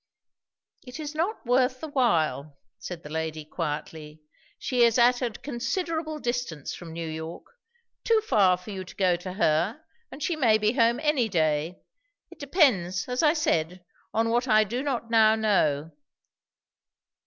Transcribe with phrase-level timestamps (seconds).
[0.83, 4.23] "It is not worth the while," said the lady quietly.
[4.57, 7.45] "She is at a considerable distance from New York,
[8.03, 9.79] too far for you to go to her;
[10.11, 11.83] and she may be home any day.
[12.31, 15.91] It depends, as I said, on what I do not now know."